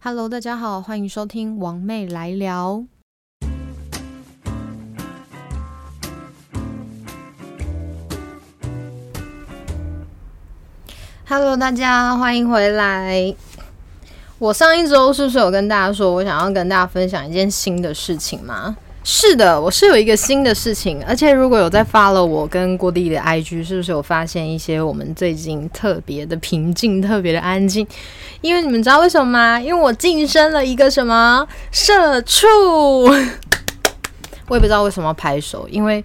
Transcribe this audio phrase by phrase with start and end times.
[0.00, 2.84] Hello，大家好，欢迎收听王妹来聊。
[11.26, 13.34] Hello，大家欢迎回来。
[14.38, 18.76] 我上一周是不是有跟大家说，我想要跟大家分享一件新的事情吗？
[19.10, 27.86] 是的，我是有一个新的事情，而且如果有在发了我跟郭弟的 IG，是不是有发现一些我们最近特别的平静、特别的安静？
[28.42, 29.58] 因为你们知道为什么吗？
[29.58, 32.46] 因为我晋升了一个什么社畜，
[34.46, 36.04] 我也不知道为什么要拍手，因为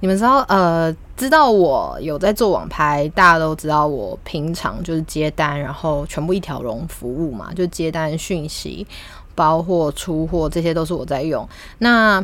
[0.00, 8.86] 你们知道，呃，知道我有在做网拍，大家都知道我平常就是接单，然后全部一条龙服务嘛，就接单、讯息、
[9.34, 11.48] 包货、出货，这些都是我在用。
[11.78, 12.22] 那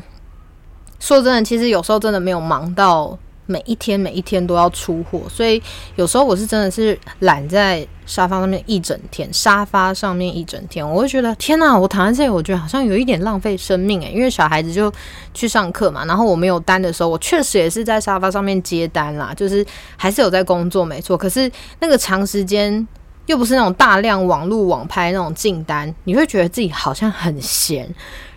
[1.01, 3.16] 说真的，其实有时候真的没有忙到
[3.47, 5.62] 每一天每一天都要出货，所以
[5.97, 14.92] 有时候我是真的是懒在沙发上面一整天，沙发上面一整天，我会觉得天哪，我躺在这里，我觉得好像有一点浪费生命诶，因为小孩子就
[15.33, 19.64] 去上课嘛，然后我没有单的时候，我确实也是在沙发上面接单啦，就是
[19.97, 22.86] 还是有在工作没错，可是那个长时间
[23.25, 27.89] 又不是那种大量网络网拍那种进单，你会觉得自己好像很闲。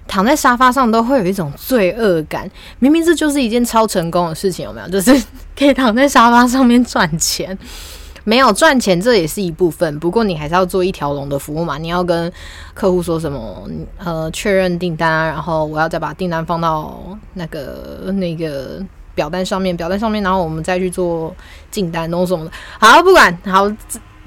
[0.07, 2.49] 躺在沙发上都会有一种罪恶感，
[2.79, 4.87] 明明这就是一件超成功的事情，有没有？
[4.89, 5.23] 就是
[5.57, 7.57] 可以躺在沙发上面赚钱，
[8.23, 11.77] 没有赚钱这也是一部分，不过你还是要做一条龙的服务嘛。
[11.77, 12.31] 你要跟
[12.73, 13.67] 客户说什么？
[13.97, 17.01] 呃，确认订单，然后我要再把订单放到
[17.35, 18.83] 那个那个
[19.15, 21.33] 表单上面，表单上面，然后我们再去做
[21.69, 22.51] 进单，弄什么的。
[22.79, 23.71] 好，不管好，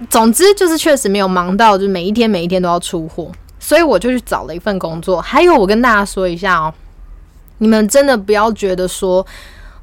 [0.08, 3.30] 总之就是确实没有忙到，就每一天每一天都要出货。
[3.64, 5.22] 所以我就去找了一份工作。
[5.22, 6.74] 还有，我跟大家说一下哦，
[7.56, 9.26] 你们真的不要觉得说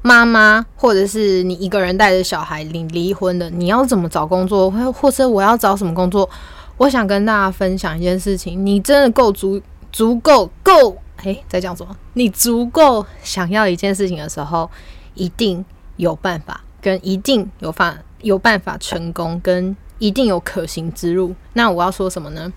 [0.02, 6.30] 妈妈或者是你一个人带着小孩，你离婚的，你要怎么找工作，或或者我要找什么工作？
[6.76, 11.96] 我想跟大家分享一件事情：你真的够足足够够诶，在讲什么？
[12.12, 14.70] 你足够想要一件事情的时候，
[15.14, 15.64] 一定
[15.96, 21.34] 有办法，跟一定有法有办法成功，跟一定有可行之路。
[21.54, 22.52] 那我要说什么呢？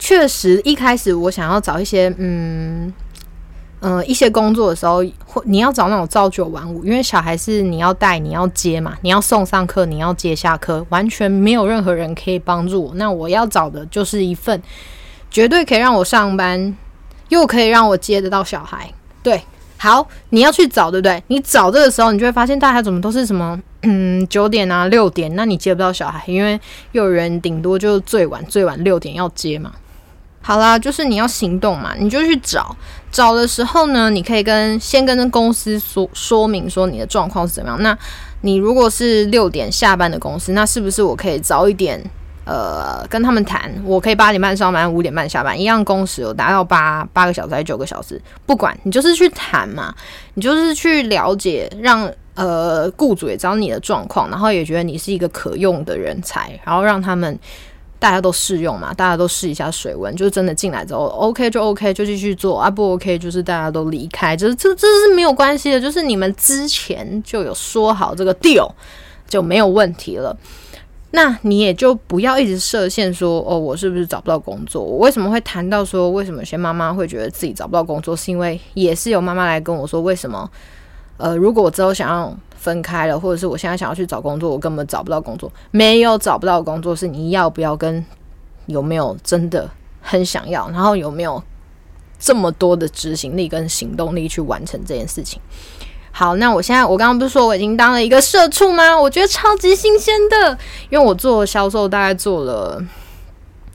[0.00, 2.92] 确实，一开始我想要找一些，嗯，
[3.80, 12.92] 呃，一些工作的时候，或你要找那种朝九晚五，因为小孩是你要带，你要接嘛，你要送上课，你要接下课，完全没有任何人可以帮助我。
[12.94, 14.60] 那我要找的就是一份
[15.30, 16.74] 绝对可以让我上班，
[17.28, 18.90] 又可以让我接得到小孩。
[19.22, 19.42] 对，
[19.76, 21.22] 好，你要去找，对不对？
[21.26, 26.58] 你找这个时候，你就会发现大家怎么都是什么，嗯，九点啊，六点，那你接不到小孩，因为
[26.92, 29.70] 幼儿园顶多就是最晚最晚六点要接嘛。
[30.42, 32.74] 好啦，就是你要行动嘛，你就去找。
[33.12, 37.82] 找的时候呢，你可以跟先跟公司说说明说你的状况是怎么样。
[37.82, 37.96] 那
[38.40, 42.02] 你如果是六点下班的公司，那是不是我可以早一点
[42.44, 43.70] 呃跟他们谈？
[43.84, 48.20] 我可以八点半上班，五点半下班，一样工时有达到八八个小时还是九个小时？
[48.46, 49.94] 不管你就是去谈嘛，
[50.34, 57.38] 你就是去了解，让呃雇主也知道你的状况，然后也觉得你是一个可用的人才，然后让他们。
[58.00, 68.66] 大家都试用嘛，大家都试一下水温，就是真的进来之后，OK 就 OK，就继续做啊，不 OK 就是大家都离开，就是这这是没有关系的，就是你们之前就有说好这个 deal
[69.28, 70.34] 就没有问题了。
[71.10, 74.82] 那你也就不要一直设限说哦，我是不是找不到工作？
[74.82, 78.16] 我为什么会谈到说为什么有些妈妈会觉得自己找不到工作？
[78.16, 80.50] 是因为也是有妈妈来跟我说，为什么？
[81.18, 82.34] 呃，如果我之后想要。
[82.60, 85.50] 分开了，或者是我现在想要去找工作，我根本找不到工作。
[85.70, 88.04] 没有找不到工作，是你要不要跟
[88.66, 89.66] 有没有真的
[90.02, 91.42] 很想要，然后有没有
[92.18, 95.40] 这么多的执行力跟行动力去完成这件事情。
[96.12, 99.00] 好，那我现在我刚刚不是说我已经当了一个社畜吗？
[99.00, 100.58] 我觉得超级新鲜的，
[100.90, 102.84] 因为我做销售大概做了，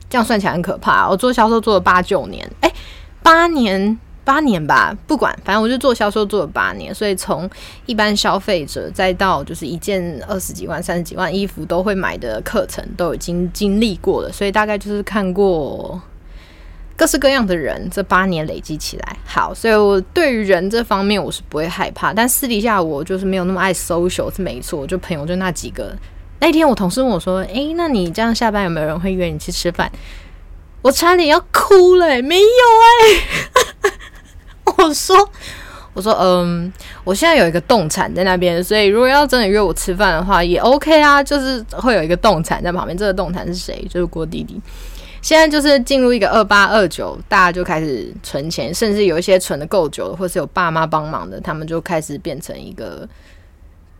[0.08, 1.08] 这样算起来很可怕。
[1.08, 2.72] 我做销售做了八九年，哎，
[3.20, 3.98] 八年。
[4.26, 7.48] 八年吧，不管，反正我就做销售做了八年，所以从
[7.86, 16.02] 一般消费者再到就是一件二十几万、三十几万衣服都会买的课程，都已经经历过了，所以大概就是看过
[16.96, 25.96] 各式各样的人，这八年累积起来，好，所以我对于人这方面我是不会害怕，但私底下我就是没有那么爱 social 是没错，就朋友就那几个。
[26.40, 29.90] 那天我同事问我说：“诶，那你这样下班有没有人会约你去吃饭？”
[30.82, 33.65] 我差点要哭了，没有哎。
[35.96, 36.70] 我说，嗯，
[37.04, 41.22] 我现在有一个动产在那边，所以如果要真的约我吃饭的话，也 OK 啊。
[41.22, 43.82] 就是会有一个动产在旁边，这个动产是谁？
[43.88, 44.60] 就是郭弟弟。
[45.22, 53.08] 现在就是进入一个二八二九，大家就开始存钱，甚至有一些存的够久的，或是有爸妈帮忙的，他们就开始变成一个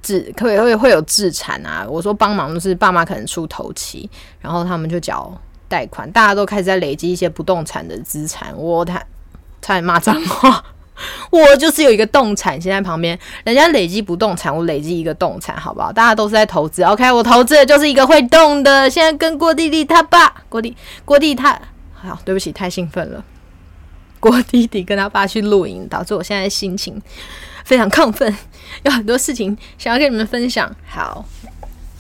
[0.02, 1.87] 自，可以会会有自产啊。
[1.88, 4.08] 我说帮忙就是爸妈可能出头期，
[4.38, 5.32] 然后他们就缴
[5.66, 8.54] 贷款，大家都开始在累积一些不动产的资产。
[8.54, 9.02] 我他
[9.62, 10.62] 差点骂脏话，
[11.31, 15.93] 我就是有一个动产现在旁边，人家累积不动产，我累积一个动产，好不好？
[15.93, 17.10] 大家都是在投资，OK？
[17.12, 18.88] 我投资的就是一个会动的。
[18.88, 21.60] 现在跟郭弟弟他爸，郭弟郭弟他，
[21.94, 23.25] 好，对不起，太兴奋了。
[24.19, 27.00] 郭弟弟跟他爸去露营，导致我现在心情
[27.64, 28.34] 非常亢奋，
[28.82, 30.75] 有很多事情想要跟你们分享。
[30.88, 31.25] 好，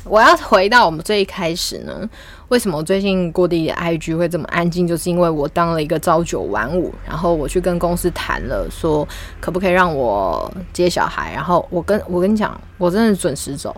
[0.04, 2.08] 我要回到我们最一开始呢，
[2.48, 4.86] 为什么最近郭弟的 IG 会这么安静？
[4.86, 9.06] 就是因为我当了一个朝九晚五，然后我去跟公司谈了，说
[9.40, 13.74] 可不可以让我接小孩，然后我跟我跟你讲，我真的准时走，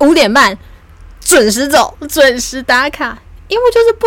[0.00, 0.56] 五点半
[1.20, 4.06] 准时走，准时打卡，因为就是不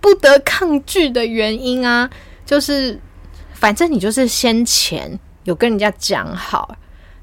[0.00, 2.08] 不得抗拒的原因啊。
[2.44, 3.00] 就是，
[3.54, 6.76] 反正你就是先前有跟人家讲好，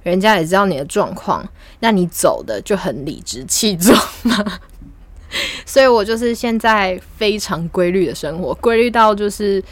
[0.04, 1.48] 人家也知道你的状况，
[1.80, 4.60] 那你走的就很理直气壮嘛。
[5.66, 9.64] 所以我就是现在非常规律的生活，规律到就是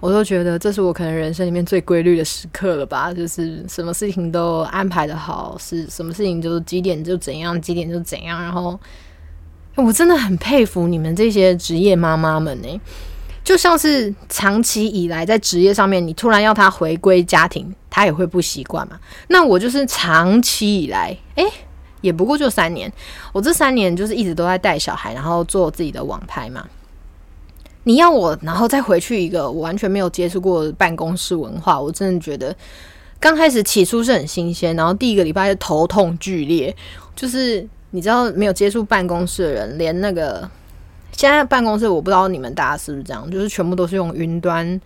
[0.00, 3.12] 我都觉得这是我可能人生里面最规律的时刻了吧。
[3.12, 8.42] 就是什么事情都安排的好，是什么事情就是几点就怎样，几点就怎样。
[8.42, 8.78] 然后
[9.74, 12.80] 我真的很佩服你们这些职业妈妈们呢。
[13.44, 18.98] 就像是长期以来在职业上面，你突然要他回归家庭，他也会不习惯嘛。
[19.28, 21.44] 那我就是长期以来，诶，
[22.06, 22.90] 也不过就三年。
[23.32, 26.66] 我这三年就是一直都在带小孩，然后做自己的网拍嘛。
[27.84, 32.54] 你要我然后再回去一个我完全没有接触过办公室文化，我真的觉得
[33.20, 36.74] 刚开始起初是很新鲜，然后第一个礼拜就头痛剧烈，
[37.14, 40.48] 就是你知道没有接触办公室的人，连那个。
[41.12, 44.78] 现在办公室我不知道你们大家是不是这样，就是全部都是用云端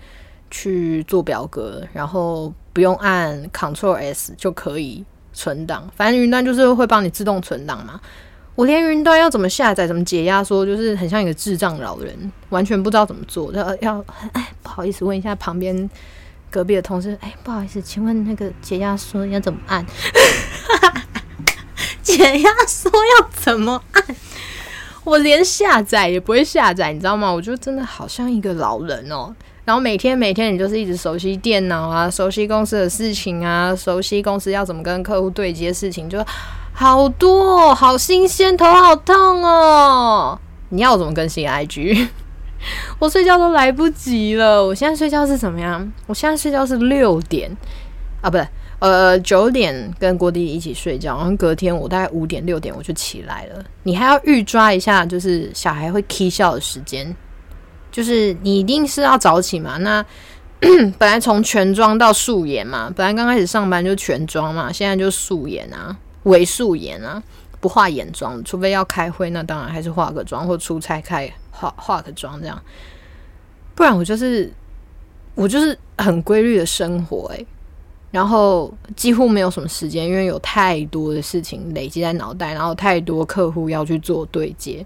[0.48, 5.04] 去做表格，然后不用按 Ctrl S 就可以
[5.40, 7.98] 存档，反正云端就是会帮你自动存档嘛。
[8.54, 12.14] 我连云端要怎么下载、怎么解压缩，就是很像一个智障老人，
[12.50, 13.50] 完全不知道怎么做。
[13.54, 15.88] 要要哎，不好意思问一下旁边
[16.50, 19.86] 隔壁的同事，哎，不好意思，请问那个解压缩要怎么按？
[22.02, 24.04] 解压缩要怎么按？
[25.04, 27.32] 我连下载也不会下载，你知道吗？
[27.32, 29.34] 我觉得真的好像一个老人哦。
[29.64, 36.24] 然后每天每天你就是一直熟悉电脑啊，熟悉公司的事情啊，熟悉公司要怎么跟客户对接事情，就
[36.72, 40.38] 好多，好新鲜，头好痛哦。
[40.70, 42.08] 你要怎么更新 IG？
[42.98, 44.64] 我睡觉都来不及了。
[44.64, 45.92] 我现在睡觉是怎么样？
[46.06, 47.50] 我现在睡觉是六点
[48.20, 48.46] 啊，不对。
[48.80, 53.62] 呃，九点跟郭弟一起睡觉，然后隔天我大概五点六点我就起来了。
[53.82, 57.14] 你还要预抓一下，就是小孩会啼笑的时间，
[57.90, 59.76] 就是你一定是要早起嘛。
[59.78, 60.04] 那
[60.98, 67.22] 本来从全妆到素颜嘛，本来刚开始上班就全妆嘛，现在就素颜啊，伪素颜啊，
[67.60, 72.60] 不化眼妆，除非要开会，那当然还是化个妆或出差开化化个妆这样。
[73.74, 74.52] 不然我就是
[75.34, 77.46] 我就是很规律的生活，诶。
[78.10, 84.84] 然后几乎没有什么时间，因为有太多的事情累积在脑袋，然后太多客户要去做对接，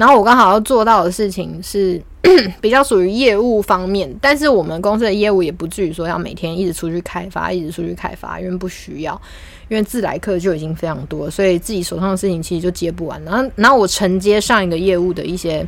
[0.00, 2.00] 然后我刚好要做到的事情是
[2.58, 9.20] 比较属于业务方面，但是我们公司的业务也不至于说要每天一直出去开发，一直出去开发，因为不需要，
[9.68, 13.22] 因为自来客就已经非常多，所以自己手上的事情其实就接不完。
[13.24, 15.66] 然后，然后我承接上一个业务的一些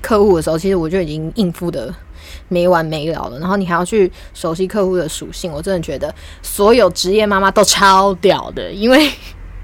[0.00, 1.94] 客户的时候，其实我就已经应付的。
[2.48, 9.10] 没完没了了，然后你还要去熟悉客户的属性，我真的觉得所有职业妈妈都超屌的，因为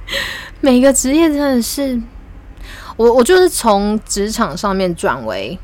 [0.61, 1.99] 每个职业真的是
[2.99, 5.59] 我，我就是从职场上面转为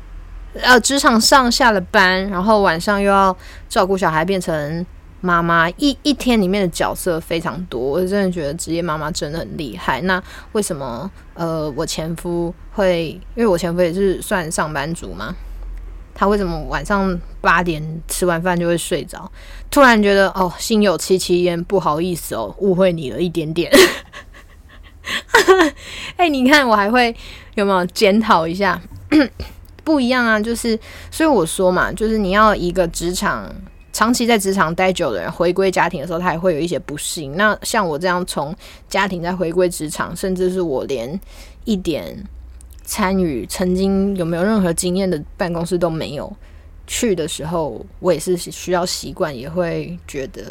[0.63, 3.35] 呃，职场上下了班，然后晚上又要
[3.67, 4.85] 照顾小孩，变成
[5.19, 9.99] 妈妈，一一天里面的角色非常多，我真的觉得职业妈妈真的很厉害。
[10.03, 10.21] 那
[10.53, 15.35] 为什么呃，我前夫会，因为我前夫也是算上班族嘛。
[16.17, 19.29] 他为什么晚上八点吃完饭就会睡着？
[19.69, 23.69] 突然觉得哦，心有戚戚焉，不好意思哦，误会你了一点点。
[26.17, 27.15] 哎，你看我还会
[27.55, 28.81] 有没有检讨一下？
[29.83, 30.79] 不一样啊，就是
[31.11, 33.49] 所以我说嘛，就是你要一个职场
[33.93, 37.35] 长期在职场待久的人回归家庭的时候，他也会有一些不适应。
[37.35, 38.55] 那像我这样从
[38.89, 41.19] 家庭再回归职场，甚至是我连
[41.65, 42.23] 一点。
[42.87, 46.31] 参与曾经有没有任何经验的办公室都没有
[46.85, 50.43] 去的时候，我也是需要习惯，也会觉得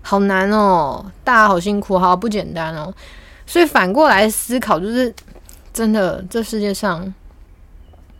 [0.00, 2.94] 好难哦，大家好辛苦，好不简单哦。
[3.46, 5.14] 所以反过来思考，就是
[5.72, 7.12] 真的，这世界上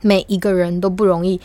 [0.01, 1.41] 每一个人都不容易，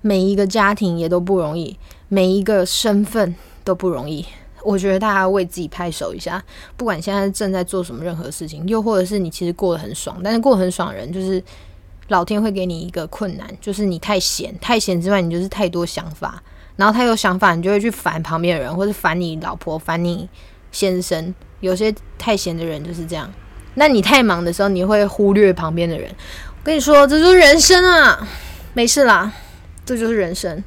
[0.00, 4.24] 每一个家庭也都不容易，每一个身份都不容易。
[4.64, 6.42] 我觉得大家为自己拍手一下，
[6.76, 11.42] 不管现在正在做什么任何事情，又或者是你其实过得很爽，但是过得很爽的人，就是
[12.08, 16.40] 老天会给你一个困难，就是你太闲，太闲之外，你就是太多想法，
[16.76, 20.28] 然后太有想法，你就会去烦旁边的人，或者烦你老婆、烦你
[20.70, 21.34] 先生。
[21.62, 23.32] 有些太闲的人就是这样。
[23.76, 26.10] 那你太忙的时候，你会忽略旁边的人。
[26.10, 28.28] 我跟你说，这就是人生啊，
[28.74, 29.32] 没事啦，
[29.86, 30.62] 这就是人生。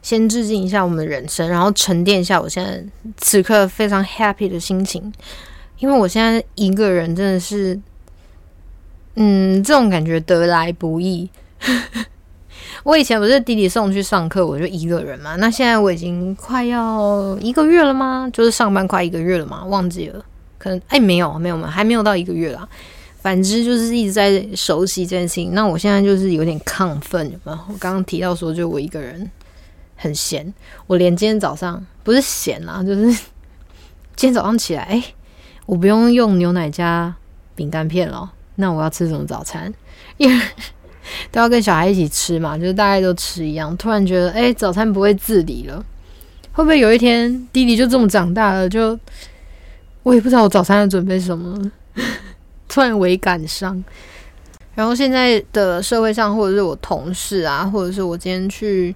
[0.00, 2.84] 先致敬一下我们的人生，然后沉淀一下我现在
[3.16, 5.12] 此刻非常 happy 的心情，
[5.78, 7.80] 因为我现在一个人真的是。
[9.16, 11.30] 嗯，这种感觉得来不易。
[12.82, 15.36] 我以前不是弟弟送去上课，我就一个人嘛。
[15.36, 18.28] 那现在我已经快要一个月了吗？
[18.32, 19.64] 就是上班快一个月了嘛？
[19.64, 20.24] 忘记了，
[20.58, 22.68] 可能哎，没有，没有嘛，还没有到一个月啦。
[23.20, 25.54] 反之就是一直在熟悉这件事情。
[25.54, 27.58] 那我现在就是有点亢奋，有没有？
[27.68, 29.30] 我刚刚提到说，就我一个人
[29.96, 30.52] 很闲。
[30.86, 33.06] 我连今天早上不是闲啦，就是
[34.14, 35.02] 今天早上起来，哎，
[35.64, 37.14] 我不用用牛奶加
[37.54, 38.30] 饼干片了。
[38.56, 39.72] 那我要吃什么早餐？
[40.16, 40.44] 因为
[41.30, 43.76] 都要跟小孩一起吃嘛，就是大概都吃一样。
[43.76, 45.84] 突然觉得，哎，早餐不会自理了，
[46.52, 48.68] 会不会有一天弟弟就这么长大了？
[48.68, 48.98] 就
[50.02, 51.70] 我也不知道我早餐要准备什么，
[52.68, 53.82] 突然微感伤。
[54.74, 58.92] 然后现在的社会上，或者是我同事啊，或者是我今天去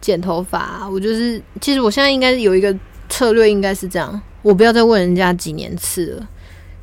[0.00, 2.76] 剪头发，我就是其实我现在应该有一个
[3.08, 6.28] 策略，应该是这样：我不要再问人家几年次了。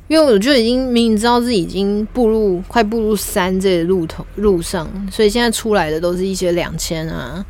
[0.08, 7.44] 因为我就已经明明知道自己已经步入快步入三这路头路上，所以现在出来的都是一些两千啊，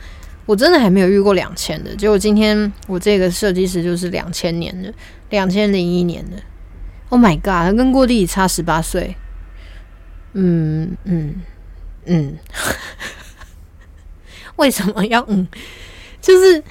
[0.45, 1.95] 我真的还没有遇过两千的。
[1.95, 4.93] 结果今天我这个设计师就是两千年的，
[5.31, 6.37] 两千零一年的。
[7.11, 9.15] Oh my god，他跟郭弟差十八岁。
[10.33, 11.41] 嗯嗯
[12.07, 12.37] 嗯，
[14.57, 15.47] 为什么要嗯？
[16.21, 16.63] 就是。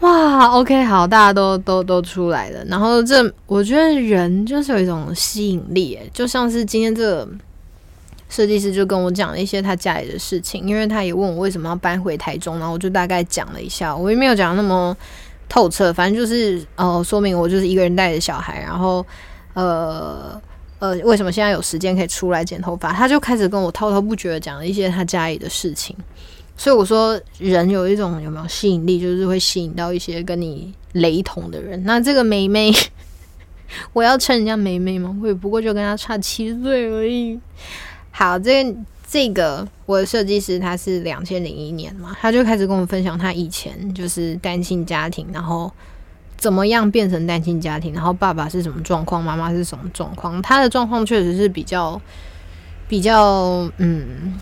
[0.00, 2.62] 哇，OK，好，大家都都都出来了。
[2.66, 7.28] 然后这，我觉得人就是有一种吸引力，就像是今天这个
[8.28, 14.94] 设计师就跟我讲了一些他家里的事情，因为他也问我为什么要搬回台中，然后我就大概讲了一下，我也没有讲那么
[15.48, 19.04] 透彻，反正就是呃，说明我就是一个人带着小孩，然后
[19.54, 20.38] 呃
[20.80, 25.96] 呃，为什么现在有时间可以出来剪头发，他就开始跟我滔滔不绝的讲了一些他家里的事情。
[26.56, 31.82] 所以我说，人有一种有没有吸引力，就是会吸引到一些跟你雷同的人。
[31.84, 32.72] 那这个梅梅，
[33.92, 35.14] 我要称人家梅梅吗？
[35.20, 37.40] 我也不过就跟她差七岁而已。
[38.12, 38.72] 好，这
[39.06, 45.70] 这个我的设计师他是两千零一年嘛，他就开始跟我分享他以前就是单亲家庭，然后
[46.36, 50.40] 怎么样变成单亲家庭，然后爸爸是什么状况，妈妈是什么状况。
[50.40, 52.00] 他的状况确实是比较
[52.86, 54.32] 比较嗯。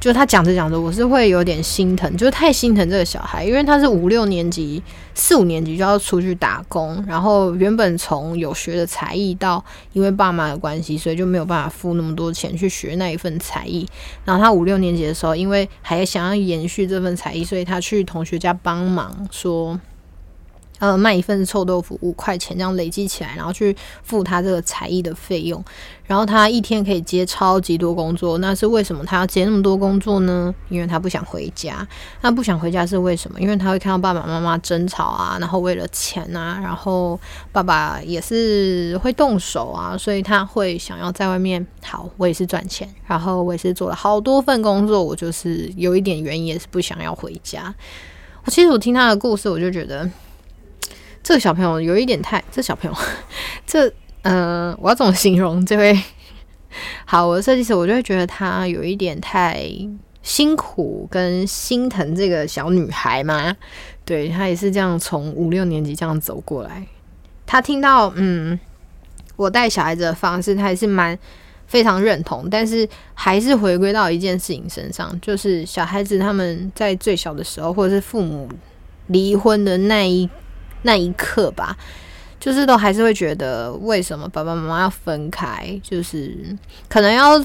[0.00, 4.82] 就他讲着讲着，我是会有点心疼，就是太心疼这个小孩，因为他是五六年级、
[5.14, 13.86] 四五年级就要出去打工，然后原本从有学的才艺到因为爸妈的关系，所以就没有办法付那么多钱去学那一份才艺。
[14.24, 19.78] 然后他五六年级的时候，因为还想要延续这份才艺，所以他去同学家帮忙说。
[20.80, 25.62] 呃，卖一份臭豆腐五块钱，这样累积起来，然后去付他这个才艺的费用。
[26.06, 30.52] 然后他一天可以接超级多工作，那是为什么他要接那么多工作呢？
[30.68, 31.86] 因为他不想回家。
[32.22, 33.40] 那不想回家是为什么？
[33.40, 37.20] 因为他会看到爸爸妈妈争吵啊，然后为了钱啊，然后
[37.52, 41.64] 爸爸也是会动手啊，所以他会想要在外面。
[41.82, 47.72] 好，我也是赚钱，然后我也是做了好多份工作，我就是有一点原因也是不想要回家。
[48.44, 50.10] 我其实我听他的故事，我就觉得。
[51.22, 52.96] 这个小朋友有一点太，这小朋友，
[53.66, 55.98] 这呃，我要怎么形容这位？
[57.04, 59.60] 好，我的设计师，我就会觉得他有一点太
[60.22, 63.56] 辛苦跟心疼这个小女孩嘛。
[64.04, 66.86] 对他也是这样，从五六年级这样走过来。
[67.46, 68.58] 他听到嗯，
[69.36, 71.18] 我带小孩子的方式，他还是蛮
[71.66, 78.48] 非常认同，但是还是回归到一件事情身上，就是小孩子他们在最小的时候，或者是父母
[79.08, 80.28] 离婚的那一。
[80.82, 81.76] 那一刻吧，
[82.38, 85.80] 就是都还是会觉得，为什么爸爸妈妈要分开？
[85.82, 86.56] 就是
[86.88, 87.44] 可能要。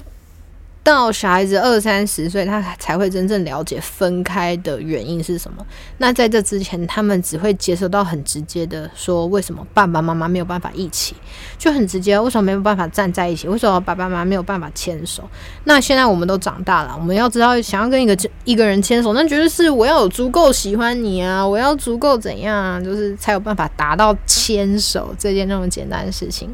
[0.85, 5.65] 到小孩子二三十岁，他才会真正了解分开的原因是什么。
[5.97, 11.15] 那在这之前，他们只会接受到很直接的说，为什么爸爸妈妈没有办法一起，
[11.57, 12.19] 就很直接。
[12.19, 13.47] 为什么没有办法站在一起？
[13.47, 15.27] 为什么爸爸妈妈没有办法牵手？
[15.63, 26.53] 那现在我们都长大了，我们要知道，想要跟一个一个人牵手，那绝对是我要有足够喜欢你啊，我要足够怎样，就是才有办法达到牵手这件那么简单的事情。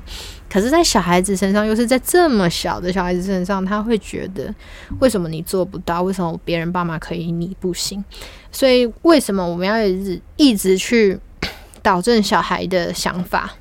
[0.51, 4.53] 可是，在小孩子身上，又是在这么小的小孩子身上，他会觉得
[4.99, 6.01] 为什么你做不到？
[6.01, 8.03] 为什么别人爸妈可以，你不行？
[8.51, 11.17] 所以，为什么我们要一直一直去
[11.81, 13.53] 导正小孩的想法？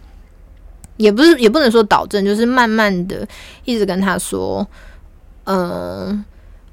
[0.97, 3.25] 也不是，也不能说导正，就是慢慢的
[3.65, 4.67] 一直跟他说，
[5.45, 6.25] 嗯，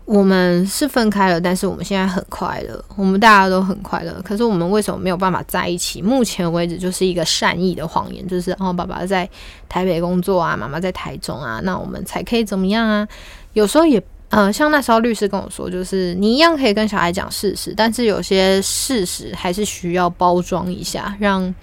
[0.07, 4.21] 我们是分开了，但是我们现在很快乐，我们大家都很快乐。
[4.23, 6.01] 可是我们为什么没有办法在一起？
[6.01, 9.29] 目前为止就是一个善意的谎言，就是哦，爸爸在
[9.67, 13.05] 台北工作啊，妈妈在台中啊，那我们才可以怎么样啊？
[13.51, 21.53] 有时候也呃，像那时候律师跟我说，就是你一样可以跟小孩讲事实，但是有些事实还是需要包装一下，让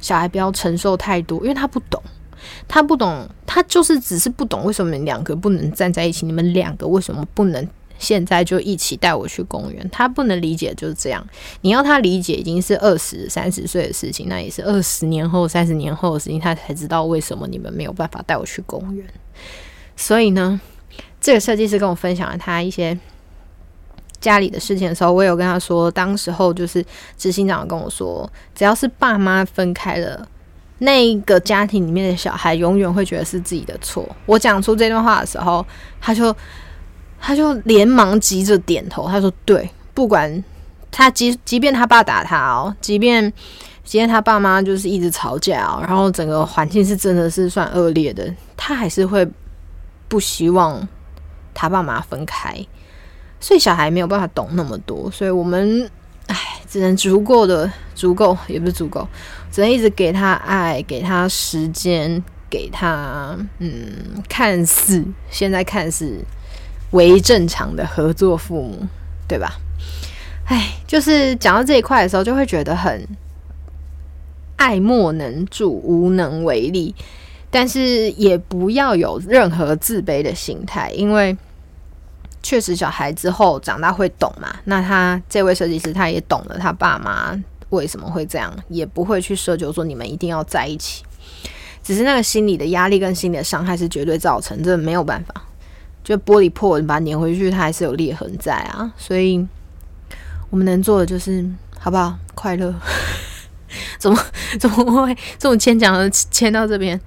[0.00, 2.02] 小孩不要承受太多，因为他不懂。
[2.66, 7.68] 他不懂，他就是只是不懂为什么两个不能站在一起，你们两个为什么不能
[8.02, 9.88] 现在就一起带我去公园？
[9.90, 11.24] 他不能理解就是这样。
[11.60, 19.06] 你要他理解已经是二十三十岁的事情，那也是二十年后、三十年后的事情，他才知道为什么你们没有办法带我去公园。
[19.96, 20.60] 所以呢，
[21.20, 22.98] 这个设计师跟我分享了他一些
[24.20, 26.84] 家里的事情的时候，我有跟他说，当时候就是
[27.16, 30.28] 执行长跟我说，只要是爸妈分开了。
[30.78, 34.04] 那一个家庭里面的小孩永远会觉得是自己的错。
[34.26, 35.64] 我讲出这段话的时候，
[36.00, 36.34] 他就
[37.22, 39.08] 他就连忙急着点头。
[39.08, 40.44] 他说：“对，不管
[40.90, 43.32] 他即即便他爸打他哦，即便
[43.84, 49.26] 即便他爸妈就是一直吵架哦，然后整个环境是真的是算恶劣的，他还是会
[50.08, 50.86] 不希望
[51.54, 52.54] 他爸妈分开。
[53.38, 55.88] 所以小孩没有办法懂那么多，所以我们。”
[56.28, 56.36] 唉，
[56.70, 59.06] 只能足够的足够，也不是足够，
[59.50, 66.24] 只能一直给他爱，给他时间，给他嗯，看似现在看似
[66.92, 68.86] 为正常的合作父母，
[69.28, 69.58] 对吧？
[70.46, 73.06] 唉，就是讲到这一块的时候，就会觉得很
[74.56, 76.94] 爱莫能助，无能为力，
[77.50, 81.36] 但是也不要有任何自卑的心态，因为。
[82.44, 84.52] 确实，小孩之后长大会懂嘛？
[84.64, 91.04] 那他这位设计师他也懂了，他爸妈为什么会这样，也不会去奢求说你们一定要在一起。
[91.84, 95.40] 只是那个心理的压力跟心理的伤害是绝对造成，这没有办法。
[96.02, 98.92] 就玻璃破，你把它粘回去，它还是有裂痕在啊。
[98.96, 99.46] 所以
[100.50, 101.44] 我们能做的就是，
[101.78, 102.18] 好不好？
[102.34, 102.74] 快乐？
[103.98, 104.18] 怎么
[104.58, 107.00] 怎么会这种牵强的牵到这边？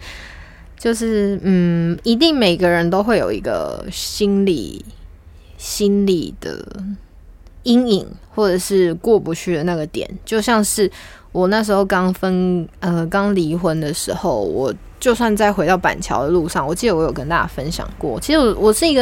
[0.77, 4.83] 就是嗯，一定每个人都会有一个心理。
[5.57, 6.63] 心理的
[7.63, 10.91] 阴影，或者是过不去的那个点，就像是
[11.31, 14.71] 我那时候刚分呃刚离婚的时候，我
[15.05, 19.01] 就算在回到板桥的路上，我记得我有跟大家分享过，其实我我是一个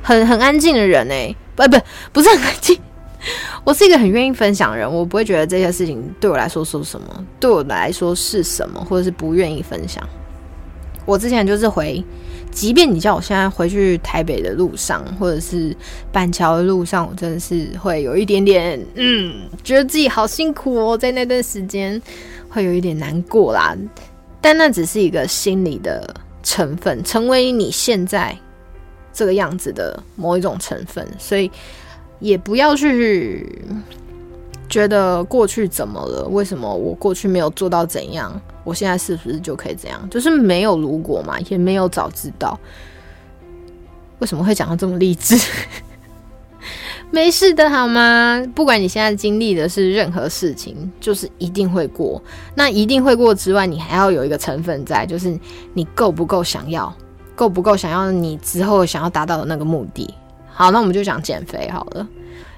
[0.00, 1.76] 很很安静的人诶，不不
[2.12, 2.78] 不是很安静，
[3.66, 10.08] 我是一个很愿意分享的人，我不会觉得这些事情对我来说是什么，对我来说是什么，或者是不愿意分享。
[11.04, 12.04] 我之前就是回。
[12.52, 15.74] 即便你叫我现在回去台北的路上，或者是
[16.12, 22.00] 板桥的路上，我真的是会有一点点，嗯，觉得自己好辛苦哦，在那段时间
[22.50, 23.74] 会有一点难过啦。
[24.42, 28.36] 但那只是一个心理的成分，成为你现在
[29.12, 31.50] 这个样子的某一种成分，所以
[32.18, 33.64] 也不要去
[34.68, 38.38] 觉得过去怎么了，为什么我过去没有做到怎样。
[38.64, 40.08] 我现在是不是就可以怎样？
[40.10, 42.58] 就是没有如果嘛，也没有早知道。
[44.18, 45.36] 为什么会讲到这么励志？
[47.12, 48.42] 没事的好吗？
[48.54, 52.20] 不管你现在经历的是任何事情，就是一定会过。
[52.54, 55.38] 那一定会过之外，你还要有一个成分在，就是
[55.74, 56.92] 你够不够想要，
[57.36, 60.12] 够不够想要你之后想要达到的那个目的。
[60.50, 62.08] 好，那我们就讲减肥好了。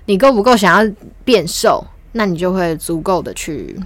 [0.06, 1.84] 你够不够想要变瘦？
[2.12, 3.78] 那你就会足够的去。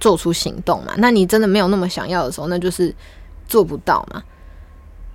[0.00, 0.94] 做出行动嘛？
[0.96, 2.94] 那你真的没有那么想要的时候，那就是
[3.46, 4.22] 做不到嘛。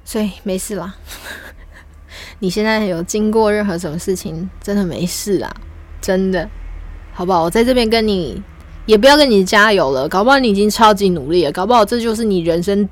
[0.03, 0.95] 所以没事啦。
[2.39, 5.53] 你现在有经过任何什么事情，真的没事啦，
[6.01, 6.49] 真的，
[7.13, 7.43] 好不好？
[7.43, 8.41] 我在这边跟你，
[8.85, 10.07] 也不要跟你加油了。
[10.09, 12.87] 搞不好你已经超级努力了，搞不好这就是你人生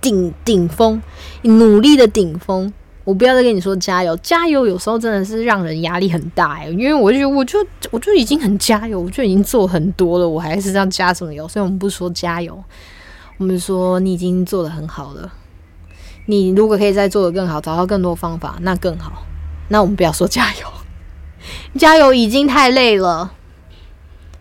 [0.00, 1.00] 顶顶峰，
[1.42, 2.72] 努力的顶峰。
[3.04, 7.58] 我不要再跟你说加油，加油有时候真的是让人压力很大哎，因为我就我就
[7.90, 11.48] 我就已经很加油，我就已经做很多了，我还是要加什么油？
[11.48, 12.62] 所以我们不说加油，
[13.38, 15.32] 我们说你已经做的很好了。
[16.30, 19.26] 你如果可以再做的更好，找到更多方法，那更好。
[19.68, 20.66] 那我们不要说加油，
[21.78, 23.32] 加油已经太累了，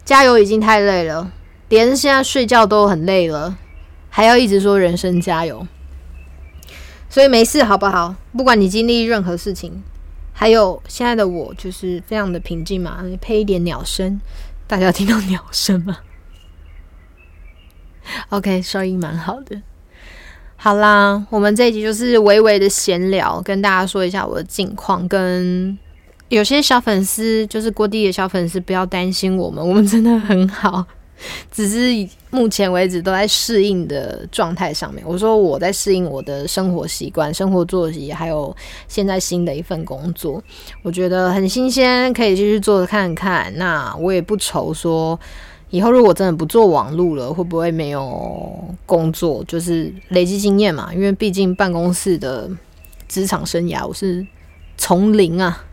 [0.05, 1.31] 加油已经太累了，
[1.69, 3.57] 连现在睡觉都很累了，
[4.09, 5.67] 还要一直说人生加油。
[7.09, 8.15] 所以没事，好不好？
[8.33, 9.81] 不管你经历任何事情，
[10.31, 13.03] 还有现在的我，就是非常的平静嘛。
[13.19, 14.21] 配一点鸟声，
[14.67, 15.97] 大家听到鸟声吗
[18.29, 19.61] ？OK，收音蛮好的。
[20.61, 25.07] 好啦，我们这一集就是微微的闲聊，跟大家说一下我的近况。
[25.07, 25.77] 跟
[26.27, 30.85] 有些小粉丝，就是郭弟的小粉丝，不要担心我们，我们真的很好。
[31.49, 35.01] 只是目前为止都在适应的状态上面。
[35.07, 38.53] 我说我在适应我的生活习惯、生活作息，还有
[38.89, 40.43] 现在新的一份工作，
[40.83, 43.49] 我觉得很新鲜，可以继续做看看。
[43.55, 45.17] 那我也不愁说
[45.69, 49.43] 以后如果真的不做网路了，会不会没有工作？
[49.47, 52.49] 就是累积经验嘛，因为毕竟办公室的
[53.07, 54.25] 职场生涯，我是
[54.77, 55.63] 从零啊，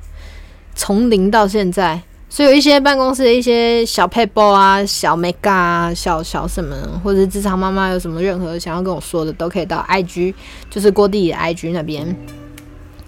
[0.75, 2.03] 从零到现在。
[2.29, 10.35] 所以有一些办公室的一些小 paper 啊、小 mega 啊、小小什么，或者是职场妈妈有什么任何想要跟我说的，都可以到 IG，
[10.69, 12.15] 就是郭弟的 IG 那边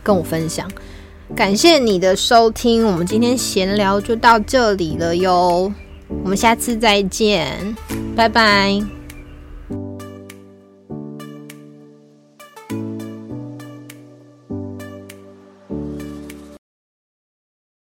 [0.02, 0.70] 跟我分享。
[1.34, 5.70] 感谢你的收听，我们今天闲聊就到这里了哟，
[6.08, 7.76] 我们下次再见，
[8.16, 8.97] 拜拜。